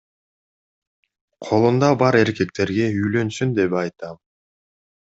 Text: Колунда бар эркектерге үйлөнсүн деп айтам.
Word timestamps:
Колунда 1.49 1.91
бар 2.03 2.19
эркектерге 2.23 2.89
үйлөнсүн 3.05 3.57
деп 3.63 3.79
айтам. 3.85 4.23